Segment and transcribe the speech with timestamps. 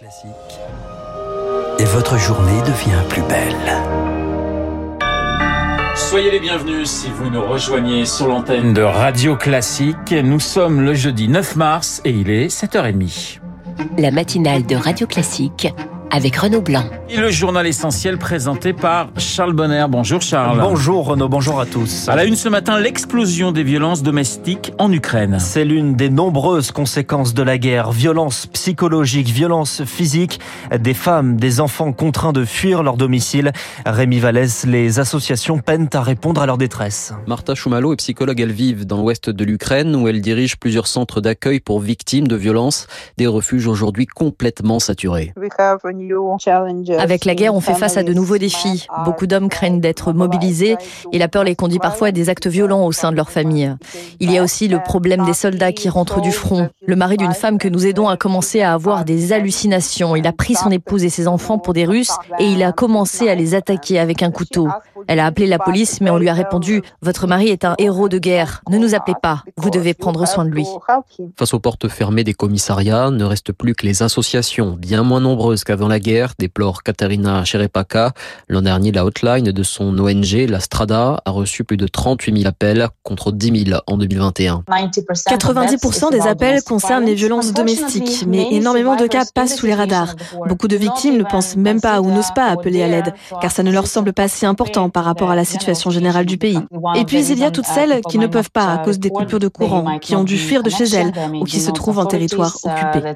[0.00, 0.30] Classique.
[1.78, 3.76] Et votre journée devient plus belle.
[5.94, 10.12] Soyez les bienvenus si vous nous rejoignez sur l'antenne de Radio Classique.
[10.12, 13.40] Nous sommes le jeudi 9 mars et il est 7h30.
[13.98, 15.68] La matinale de Radio Classique
[16.10, 16.84] avec Renaud Blanc.
[17.08, 19.86] Et le journal essentiel présenté par Charles Bonner.
[19.88, 20.60] Bonjour Charles.
[20.60, 22.08] Bonjour Renaud, bonjour à tous.
[22.08, 25.38] À la une ce matin, l'explosion des violences domestiques en Ukraine.
[25.40, 27.92] C'est l'une des nombreuses conséquences de la guerre.
[27.92, 30.40] Violence psychologique, violence physique,
[30.76, 33.52] des femmes, des enfants contraints de fuir leur domicile.
[33.86, 37.12] Rémi Vallès, les associations peinent à répondre à leur détresse.
[37.26, 41.20] Martha Choumalo est psychologue elle vit dans l'ouest de l'Ukraine où elle dirige plusieurs centres
[41.20, 42.86] d'accueil pour victimes de violences,
[43.16, 45.32] des refuges aujourd'hui complètement saturés.
[46.98, 48.86] Avec la guerre, on fait face à de nouveaux défis.
[49.04, 50.76] Beaucoup d'hommes craignent d'être mobilisés
[51.12, 53.74] et la peur les conduit parfois à des actes violents au sein de leur famille.
[54.20, 56.68] Il y a aussi le problème des soldats qui rentrent du front.
[56.86, 60.16] Le mari d'une femme que nous aidons a commencé à avoir des hallucinations.
[60.16, 63.28] Il a pris son épouse et ses enfants pour des Russes et il a commencé
[63.28, 64.68] à les attaquer avec un couteau.
[65.08, 68.08] Elle a appelé la police, mais on lui a répondu Votre mari est un héros
[68.08, 68.62] de guerre.
[68.70, 69.44] Ne nous appelez pas.
[69.56, 70.66] Vous devez prendre soin de lui.
[71.38, 75.64] Face aux portes fermées des commissariats, ne reste plus que les associations, bien moins nombreuses
[75.64, 78.12] qu'avant la guerre, déplore Katarina Cherepaka.
[78.48, 82.48] L'an dernier, la hotline de son ONG, la Strada, a reçu plus de 38 000
[82.48, 84.64] appels contre 10 000 en 2021.
[84.66, 90.14] 90% des appels concernent les violences domestiques, mais énormément de cas passent sous les radars.
[90.46, 93.62] Beaucoup de victimes ne pensent même pas ou n'osent pas appeler à l'aide, car ça
[93.62, 96.58] ne leur semble pas si important par rapport à la situation générale du pays.
[96.96, 99.38] Et puis il y a toutes celles qui ne peuvent pas à cause des coupures
[99.38, 102.56] de courant, qui ont dû fuir de chez elles ou qui se trouvent en territoire
[102.64, 103.14] occupé.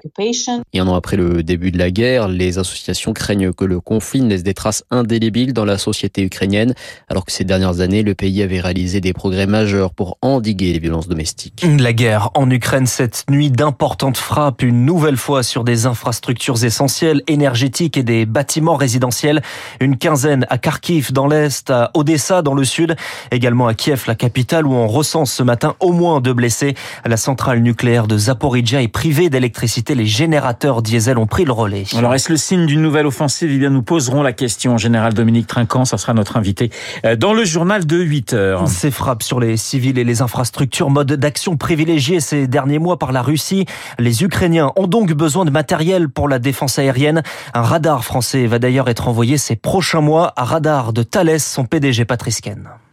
[0.72, 4.20] Et un an après le début de la guerre, les associations craignent que le conflit
[4.20, 6.74] ne laisse des traces indélébiles dans la société ukrainienne,
[7.08, 10.78] alors que ces dernières années, le pays avait réalisé des progrès majeurs pour endiguer les
[10.78, 11.64] violences domestiques.
[11.78, 17.22] La guerre en Ukraine cette nuit d'importantes frappes, une nouvelle fois sur des infrastructures essentielles,
[17.26, 19.42] énergétiques et des bâtiments résidentiels.
[19.80, 22.96] Une quinzaine à Kharkiv dans l'Est, à Odessa dans le Sud,
[23.30, 26.74] également à Kiev, la capitale, où on recense ce matin au moins deux blessés.
[27.04, 29.94] La centrale nucléaire de Zaporizhia est privée d'électricité.
[29.94, 31.84] Les générateurs diesel ont pris le relais.
[31.96, 33.50] Alors est-ce le signe d'une nouvelle offensive?
[33.52, 35.84] Eh bien, nous poserons la question général Dominique Trinquant.
[35.84, 36.70] Ça sera notre invité
[37.04, 38.68] euh, dans le journal de 8 heures.
[38.68, 43.12] Ces frappes sur les civils et les infrastructures, mode d'action privilégié ces derniers mois par
[43.12, 43.66] la Russie.
[43.98, 47.22] Les Ukrainiens ont donc besoin de matériel pour la défense aérienne.
[47.52, 51.66] Un radar français va d'ailleurs être envoyé ces prochains mois à radar de Thales, son
[51.66, 52.40] PDG Patrice.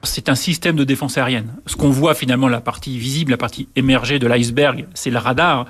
[0.04, 1.52] C'est un système de défense aérienne.
[1.66, 5.66] Ce qu'on voit finalement, la partie visible, la partie émergée de l'iceberg, c'est le radar.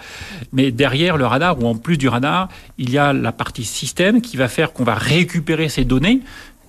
[0.51, 4.21] Mais derrière le radar, ou en plus du radar, il y a la partie système
[4.21, 6.19] qui va faire qu'on va récupérer ces données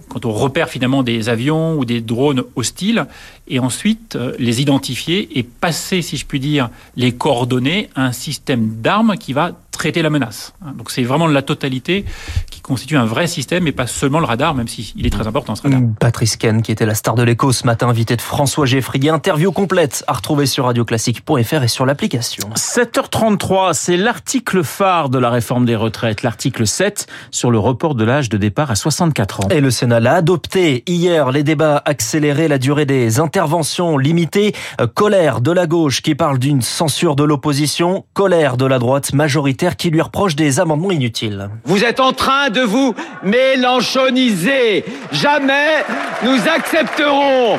[0.08, 3.06] quand on repère finalement des avions ou des drones hostiles,
[3.48, 8.12] et ensuite euh, les identifier et passer, si je puis dire, les coordonnées à un
[8.12, 10.54] système d'armes qui va traiter la menace.
[10.78, 12.04] Donc c'est vraiment la totalité
[12.52, 15.56] qui constitue un vrai système et pas seulement le radar, même s'il est très important
[15.56, 15.80] ce radar.
[15.98, 19.10] Patrice Ken, qui était la star de l'écho ce matin, invité de François Geffrier.
[19.10, 22.48] Interview complète à retrouver sur radioclassique.fr et sur l'application.
[22.54, 28.04] 7h33, c'est l'article phare de la réforme des retraites, l'article 7 sur le report de
[28.04, 29.48] l'âge de départ à 64 ans.
[29.50, 31.32] Et le Sénat l'a adopté hier.
[31.32, 34.54] Les débats accélérés, la durée des interventions limitée,
[34.94, 39.71] colère de la gauche qui parle d'une censure de l'opposition, colère de la droite majoritaire
[39.76, 41.50] qui lui reproche des amendements inutiles.
[41.64, 44.84] Vous êtes en train de vous mélanchoniser.
[45.10, 45.84] Jamais
[46.22, 47.58] nous accepterons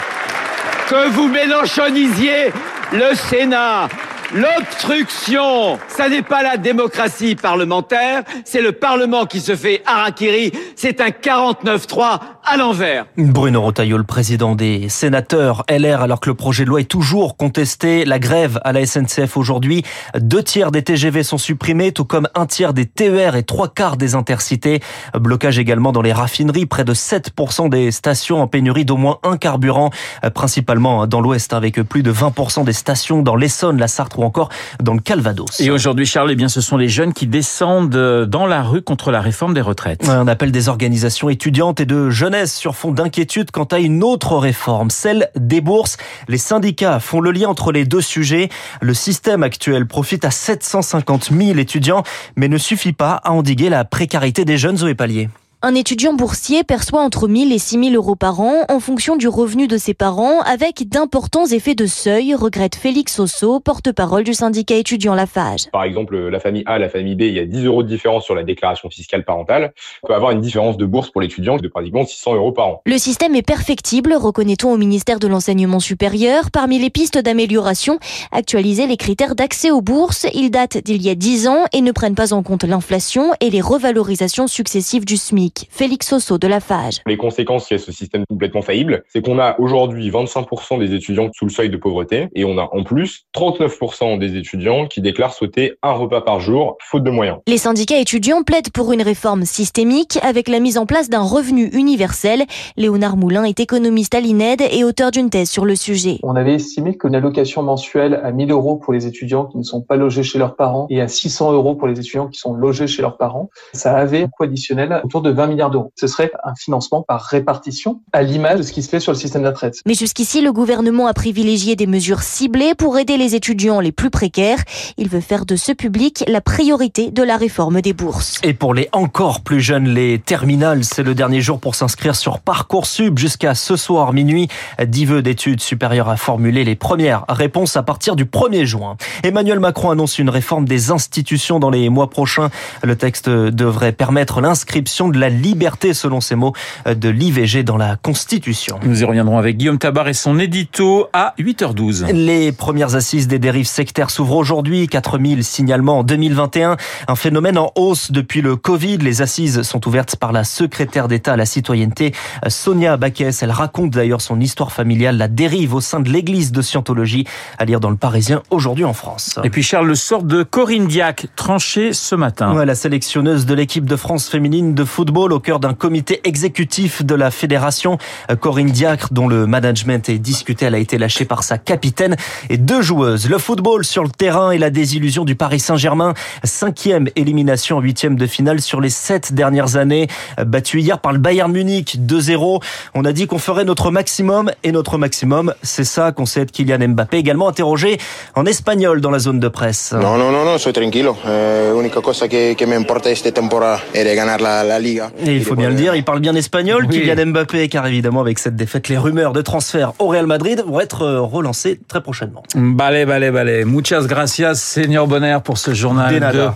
[0.89, 2.51] que vous mélanchonisiez
[2.91, 3.87] le Sénat.
[4.33, 11.01] L'obstruction, ça n'est pas la démocratie parlementaire, c'est le Parlement qui se fait harakiri, c'est
[11.01, 13.05] un 49-3 à l'envers.
[13.17, 17.37] Bruno Rotaillot, le président des sénateurs LR, alors que le projet de loi est toujours
[17.37, 19.83] contesté, la grève à la SNCF aujourd'hui,
[20.19, 23.97] deux tiers des TGV sont supprimés, tout comme un tiers des TER et trois quarts
[23.97, 24.81] des intercités.
[25.13, 29.37] Blocage également dans les raffineries, près de 7% des stations en pénurie d'au moins un
[29.37, 29.89] carburant,
[30.33, 34.49] principalement dans l'Ouest, avec plus de 20% des stations dans l'Essonne, la Sarthe ou encore
[34.81, 35.59] dans le Calvados.
[35.61, 39.11] Et aujourd'hui, Charles, eh bien, ce sont les jeunes qui descendent dans la rue contre
[39.11, 40.09] la réforme des retraites.
[40.09, 42.09] Un appel des organisations étudiantes et de
[42.45, 45.97] sur fond d'inquiétude quant à une autre réforme, celle des bourses.
[46.27, 48.49] Les syndicats font le lien entre les deux sujets.
[48.81, 52.03] Le système actuel profite à 750 000 étudiants,
[52.35, 55.29] mais ne suffit pas à endiguer la précarité des jeunes au Palier.
[55.65, 59.65] Un étudiant boursier perçoit entre 1000 et 6000 euros par an en fonction du revenu
[59.69, 65.15] de ses parents avec d'importants effets de seuil, regrette Félix Osso, porte-parole du syndicat étudiant
[65.15, 65.67] Lafage.
[65.71, 68.25] Par exemple, la famille A, la famille B, il y a 10 euros de différence
[68.25, 69.73] sur la déclaration fiscale parentale.
[70.03, 72.81] On peut avoir une différence de bourse pour l'étudiant de pratiquement 600 euros par an.
[72.85, 76.51] Le système est perfectible, reconnaît-on au ministère de l'Enseignement supérieur.
[76.51, 77.99] Parmi les pistes d'amélioration,
[78.33, 80.27] actualiser les critères d'accès aux bourses.
[80.33, 83.49] Ils datent d'il y a 10 ans et ne prennent pas en compte l'inflation et
[83.49, 85.52] les revalorisations successives du SMIC.
[85.69, 87.01] Félix Soso de la FAGE.
[87.05, 91.45] Les conséquences de ce système complètement faillible, c'est qu'on a aujourd'hui 25% des étudiants sous
[91.45, 95.73] le seuil de pauvreté et on a en plus 39% des étudiants qui déclarent souhaiter
[95.81, 97.37] un repas par jour, faute de moyens.
[97.47, 101.69] Les syndicats étudiants plaident pour une réforme systémique avec la mise en place d'un revenu
[101.73, 102.43] universel.
[102.77, 106.19] Léonard Moulin est économiste à l'INED et auteur d'une thèse sur le sujet.
[106.23, 109.81] On avait estimé qu'une allocation mensuelle à 1000 euros pour les étudiants qui ne sont
[109.81, 112.87] pas logés chez leurs parents et à 600 euros pour les étudiants qui sont logés
[112.87, 115.91] chez leurs parents, ça avait un coût additionnel autour de 20 milliards d'euros.
[115.95, 119.17] Ce serait un financement par répartition à l'image de ce qui se fait sur le
[119.17, 119.79] système de retraite.
[119.85, 124.09] Mais jusqu'ici, le gouvernement a privilégié des mesures ciblées pour aider les étudiants les plus
[124.09, 124.59] précaires.
[124.97, 128.39] Il veut faire de ce public la priorité de la réforme des bourses.
[128.43, 132.39] Et pour les encore plus jeunes, les terminales, c'est le dernier jour pour s'inscrire sur
[132.39, 134.47] Parcoursup jusqu'à ce soir minuit.
[134.85, 138.97] Dix vœux d'études supérieures à formuler les premières réponses à partir du 1er juin.
[139.23, 142.49] Emmanuel Macron annonce une réforme des institutions dans les mois prochains.
[142.83, 146.53] Le texte devrait permettre l'inscription de la liberté, selon ses mots,
[146.85, 148.79] de l'IVG dans la Constitution.
[148.83, 152.11] Nous y reviendrons avec Guillaume Tabar et son édito à 8h12.
[152.11, 154.87] Les premières assises des dérives sectaires s'ouvrent aujourd'hui.
[154.87, 156.77] 4000 signalements en 2021.
[157.07, 158.97] Un phénomène en hausse depuis le Covid.
[158.97, 162.13] Les assises sont ouvertes par la secrétaire d'État à la citoyenneté,
[162.47, 163.41] Sonia Baquès.
[163.41, 167.25] Elle raconte d'ailleurs son histoire familiale, la dérive au sein de l'église de Scientologie,
[167.57, 169.39] à lire dans le Parisien aujourd'hui en France.
[169.43, 172.53] Et puis Charles, le sort de Corinne Diac, tranché ce matin.
[172.53, 177.05] Ouais, la sélectionneuse de l'équipe de France féminine de football au cœur d'un comité exécutif
[177.05, 177.97] de la fédération.
[178.39, 182.15] Corinne Diacre, dont le management est discuté, elle a été lâchée par sa capitaine
[182.49, 183.29] et deux joueuses.
[183.29, 186.15] Le football sur le terrain et la désillusion du Paris Saint-Germain.
[186.43, 190.07] Cinquième élimination en huitième de finale sur les sept dernières années.
[190.43, 192.61] Battu hier par le Bayern Munich 2-0.
[192.95, 196.51] On a dit qu'on ferait notre maximum et notre maximum, c'est ça qu'on sait de
[196.51, 197.99] Kylian Mbappé, également interrogé
[198.35, 199.93] en espagnol dans la zone de presse.
[199.93, 201.15] Non, non, non, non, soy tranquilo.
[201.27, 205.02] Eh, única cosa que, que me de ganar la, la Liga.
[205.25, 207.01] Et il faut bien le dire, il parle bien espagnol, oui.
[207.01, 210.79] Kylian Mbappé, car évidemment avec cette défaite, les rumeurs de transfert au Real Madrid vont
[210.79, 212.43] être relancées très prochainement.
[212.55, 213.65] Balé, balé, balé.
[213.65, 216.19] Muchas gracias, Seigneur Bonner, pour ce journal.
[216.19, 216.47] De...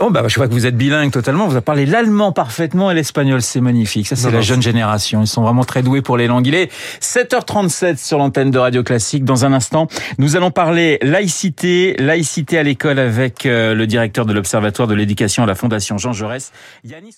[0.00, 1.46] Oh, bah, je vois que vous êtes bilingue totalement.
[1.46, 3.42] Vous avez parlé l'allemand parfaitement et l'espagnol.
[3.42, 4.06] C'est magnifique.
[4.06, 5.22] Ça, c'est la jeune génération.
[5.22, 6.46] Ils sont vraiment très doués pour les langues.
[6.46, 6.70] Il est
[7.00, 9.24] 7h37 sur l'antenne de Radio Classique.
[9.24, 14.88] Dans un instant, nous allons parler laïcité, laïcité à l'école avec le directeur de l'Observatoire
[14.88, 16.52] de l'éducation à la Fondation Jean Jaurès,
[16.84, 17.16] Yanis.